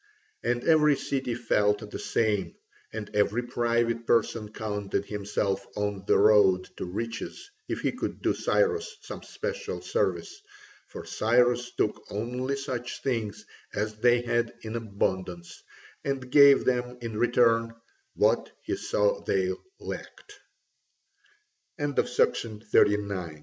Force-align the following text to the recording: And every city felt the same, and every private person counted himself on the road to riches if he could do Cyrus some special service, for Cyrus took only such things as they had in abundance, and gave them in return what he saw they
And 0.43 0.63
every 0.63 0.95
city 0.95 1.35
felt 1.35 1.91
the 1.91 1.99
same, 1.99 2.55
and 2.91 3.15
every 3.15 3.43
private 3.43 4.07
person 4.07 4.51
counted 4.51 5.05
himself 5.05 5.63
on 5.75 6.05
the 6.07 6.17
road 6.17 6.67
to 6.77 6.85
riches 6.85 7.51
if 7.67 7.81
he 7.81 7.91
could 7.91 8.19
do 8.23 8.33
Cyrus 8.33 8.97
some 9.01 9.21
special 9.21 9.79
service, 9.79 10.41
for 10.87 11.05
Cyrus 11.05 11.69
took 11.75 12.03
only 12.11 12.55
such 12.55 13.03
things 13.03 13.45
as 13.75 13.93
they 13.93 14.21
had 14.21 14.51
in 14.63 14.75
abundance, 14.75 15.61
and 16.03 16.31
gave 16.31 16.65
them 16.65 16.97
in 16.99 17.19
return 17.19 17.75
what 18.23 18.49
he 18.63 18.77
saw 18.77 19.21
they 19.23 19.51